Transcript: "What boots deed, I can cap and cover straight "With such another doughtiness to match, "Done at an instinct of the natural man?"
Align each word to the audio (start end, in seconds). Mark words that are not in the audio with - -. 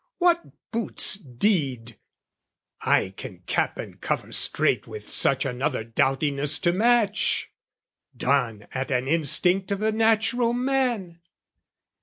"What 0.17 0.43
boots 0.71 1.13
deed, 1.13 1.99
I 2.81 3.13
can 3.15 3.41
cap 3.45 3.77
and 3.77 4.01
cover 4.01 4.31
straight 4.31 4.87
"With 4.87 5.11
such 5.11 5.45
another 5.45 5.83
doughtiness 5.83 6.57
to 6.61 6.73
match, 6.73 7.51
"Done 8.17 8.65
at 8.71 8.89
an 8.89 9.07
instinct 9.07 9.71
of 9.71 9.77
the 9.79 9.91
natural 9.91 10.53
man?" 10.53 11.19